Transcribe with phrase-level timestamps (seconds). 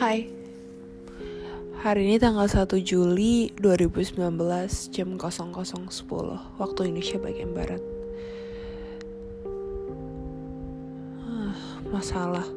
[0.00, 0.24] Hai.
[1.84, 4.16] Hari ini tanggal 1 Juli 2019
[4.96, 5.60] jam 00.10
[6.56, 7.84] waktu Indonesia bagian Barat.
[11.20, 11.52] Ah,
[11.92, 12.48] Masalah.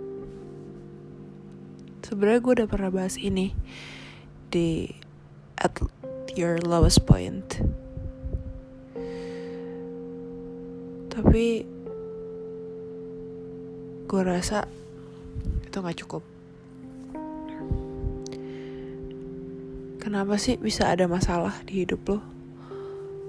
[2.08, 3.52] Sebenarnya gue udah pernah bahas ini
[4.48, 4.88] Di
[5.60, 5.84] At
[6.40, 7.60] Your Lowest Point.
[11.12, 11.68] Tapi
[14.08, 14.64] Gue rasa
[15.68, 16.33] Itu gak cukup
[20.04, 22.20] Kenapa sih bisa ada masalah di hidup lo?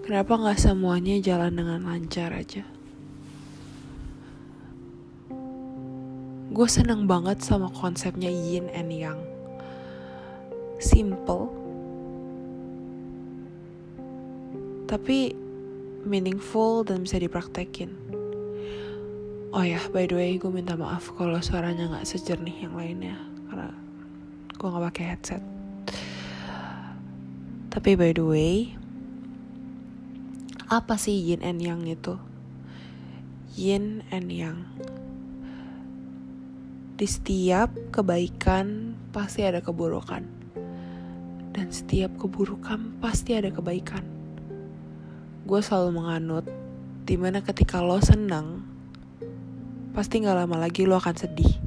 [0.03, 2.67] Kenapa gak semuanya jalan dengan lancar aja?
[6.51, 9.23] Gue seneng banget sama konsepnya yin and yang.
[10.83, 11.47] Simple.
[14.91, 15.31] Tapi
[16.03, 17.95] meaningful dan bisa dipraktekin.
[19.55, 23.15] Oh ya, by the way, gue minta maaf kalau suaranya gak sejernih yang lainnya.
[23.47, 23.71] Karena
[24.59, 25.54] gue gak pakai headset.
[27.75, 28.71] Tapi by the way,
[30.71, 32.15] apa sih yin and yang itu?
[33.59, 34.63] Yin and yang.
[36.95, 40.23] Di setiap kebaikan pasti ada keburukan.
[41.51, 44.07] Dan setiap keburukan pasti ada kebaikan.
[45.43, 46.47] Gue selalu menganut
[47.03, 48.63] di mana ketika lo senang,
[49.99, 51.59] pasti gak lama lagi lo akan sedih.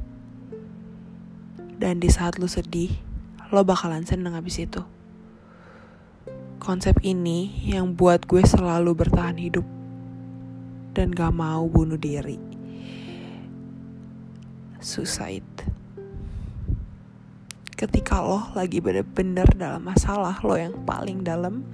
[1.76, 2.96] Dan di saat lo sedih,
[3.52, 4.80] lo bakalan seneng abis itu
[6.68, 9.64] konsep ini yang buat gue selalu bertahan hidup
[10.92, 12.36] dan gak mau bunuh diri.
[14.76, 15.64] Suicide.
[17.72, 21.64] Ketika lo lagi bener-bener dalam masalah lo yang paling dalam,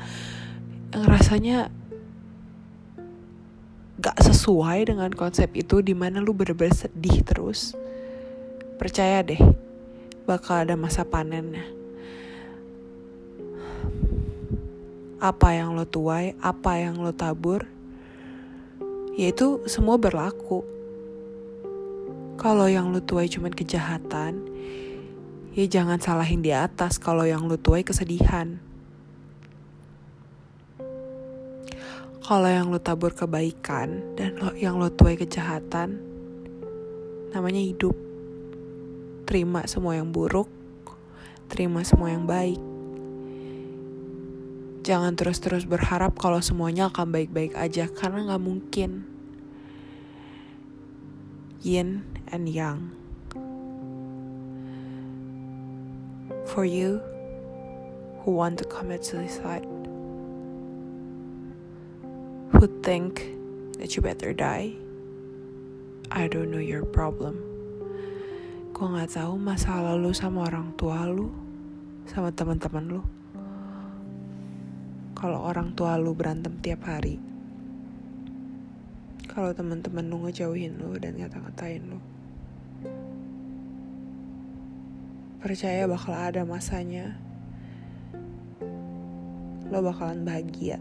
[0.95, 1.75] yang rasanya
[3.99, 7.75] gak sesuai dengan konsep itu di mana lo bener-bener sedih terus.
[8.79, 9.43] Percaya deh,
[10.23, 11.83] bakal ada masa panennya
[15.25, 17.65] apa yang lo tuai, apa yang lo tabur,
[19.17, 20.61] yaitu semua berlaku.
[22.37, 24.45] Kalau yang lo tuai cuma kejahatan,
[25.57, 28.61] ya jangan salahin di atas kalau yang lo tuai kesedihan.
[32.21, 36.05] Kalau yang lo tabur kebaikan dan lo, yang lo tuai kejahatan,
[37.33, 37.97] namanya hidup.
[39.25, 40.53] Terima semua yang buruk,
[41.49, 42.74] terima semua yang baik
[44.85, 49.09] Jangan terus-terus berharap kalau semuanya akan baik-baik aja karena nggak mungkin.
[51.65, 52.93] Yin and Yang.
[56.53, 57.01] For you
[58.21, 59.65] who want to commit suicide,
[62.53, 63.25] who think
[63.81, 64.77] that you better die,
[66.13, 67.41] I don't know your problem.
[68.77, 71.33] Gue nggak tahu masalah lu sama orang tua lu,
[72.05, 73.14] sama teman-teman lu
[75.15, 77.23] kalau orang tua lu berantem tiap hari.
[79.31, 81.99] Kalau teman-teman lu ngejauhin lu dan ngata-ngatain lu.
[85.39, 87.19] Percaya bakal ada masanya.
[89.71, 90.79] Lo bakalan bahagia.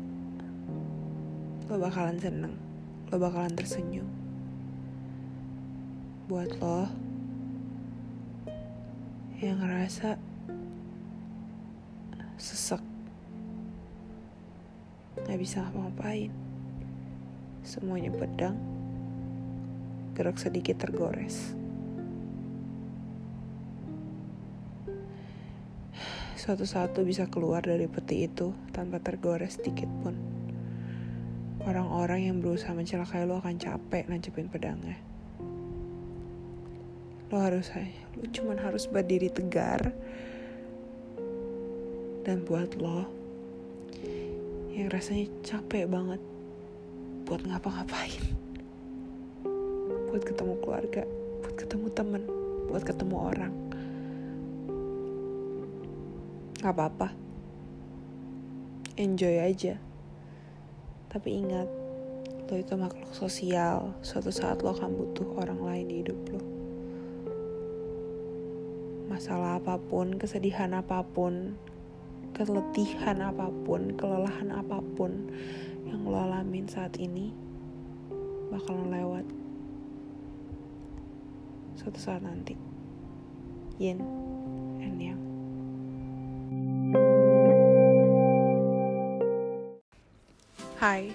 [1.70, 2.54] Lo bakalan seneng.
[3.10, 4.10] Lo bakalan tersenyum.
[6.30, 6.90] Buat lo
[9.44, 10.16] yang ngerasa
[12.40, 12.93] sesek
[15.24, 16.32] nggak bisa ngapa-ngapain.
[17.64, 18.60] Semuanya pedang,
[20.20, 21.56] gerak sedikit tergores.
[26.36, 30.12] Suatu saat bisa keluar dari peti itu tanpa tergores sedikit pun.
[31.64, 35.00] Orang-orang yang berusaha mencelakai lo akan capek nancepin pedangnya.
[37.32, 37.72] Lo harus,
[38.20, 39.96] lo cuman harus berdiri tegar.
[42.28, 43.08] Dan buat lo,
[44.74, 46.22] yang rasanya capek banget
[47.30, 48.26] buat ngapa-ngapain.
[50.10, 51.06] Buat ketemu keluarga
[51.44, 52.24] buat ketemu temen
[52.72, 53.54] buat ketemu orang.
[56.58, 57.14] Nggak apa-apa.
[58.98, 59.78] Enjoy aja.
[61.14, 61.70] Tapi ingat
[62.50, 63.94] lo itu makhluk sosial.
[64.02, 66.42] Suatu saat lo akan butuh orang lain di hidup lo.
[69.14, 71.54] Masalah apa pun kesedihan apa pun
[72.34, 75.30] keletihan apa pun, kelelahan apa pun
[75.86, 77.30] yang lo alamin saat ini
[78.50, 79.26] bakalan lewat
[81.78, 82.58] suatu saat nanti.
[83.78, 84.02] Yin
[84.82, 85.22] and Yang.
[90.82, 91.14] Hai.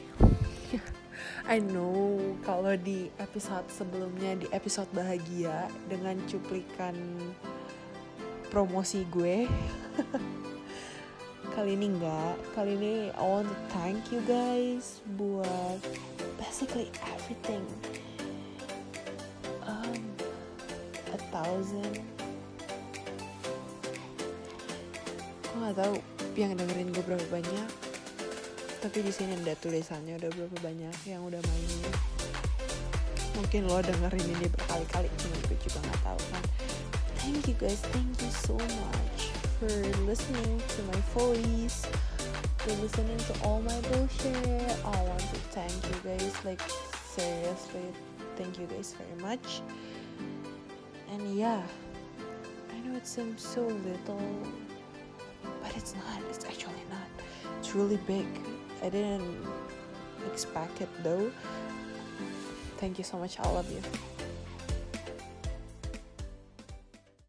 [1.48, 6.94] I know kalau di episode sebelumnya di episode bahagia dengan cuplikan
[8.52, 9.48] promosi gue
[11.58, 15.82] kali ini enggak kali ini I want to thank you guys buat
[16.38, 16.86] basically
[17.18, 17.66] everything.
[19.66, 19.98] Um,
[21.10, 21.98] a thousand.
[25.50, 25.98] Gue nggak tahu
[26.38, 27.68] yang dengerin gue berapa banyak.
[28.78, 31.90] Tapi di sini ada tulisannya udah berapa banyak yang udah mainin.
[33.34, 36.44] Mungkin lo dengerin ini berkali-kali cuma gue juga nggak tahu kan.
[37.18, 39.66] Thank you guys thank you so much for
[40.04, 41.86] listening to my voice
[42.58, 46.60] for listening to all my bullshit I want to thank you guys like
[47.06, 47.92] seriously
[48.36, 49.60] thank you guys very much
[51.10, 51.62] and yeah
[52.72, 54.46] I know it seems so little
[55.62, 57.08] but it's not it's actually not
[57.58, 58.26] it's really big
[58.82, 59.44] I didn't
[60.26, 61.30] expect it though.
[62.76, 63.40] Thank you so much.
[63.40, 63.82] I love you.